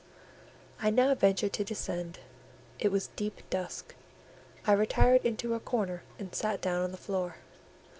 I 0.81 0.89
now 0.89 1.13
ventured 1.13 1.53
to 1.53 1.63
descend: 1.63 2.17
it 2.79 2.91
was 2.91 3.11
deep 3.15 3.47
dusk; 3.51 3.93
I 4.65 4.73
retired 4.73 5.23
into 5.23 5.53
a 5.53 5.59
corner 5.59 6.01
and 6.17 6.33
sat 6.33 6.59
down 6.59 6.81
on 6.81 6.89
the 6.91 6.97
floor. 6.97 7.35